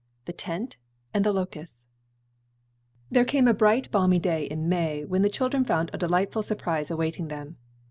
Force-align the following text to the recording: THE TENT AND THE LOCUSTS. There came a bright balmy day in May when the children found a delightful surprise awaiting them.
THE 0.25 0.33
TENT 0.33 0.77
AND 1.13 1.23
THE 1.23 1.31
LOCUSTS. 1.31 1.77
There 3.11 3.23
came 3.23 3.47
a 3.47 3.53
bright 3.53 3.91
balmy 3.91 4.17
day 4.17 4.45
in 4.45 4.67
May 4.67 5.05
when 5.05 5.21
the 5.21 5.29
children 5.29 5.63
found 5.63 5.91
a 5.93 5.97
delightful 5.99 6.41
surprise 6.41 6.89
awaiting 6.89 7.27
them. 7.27 7.57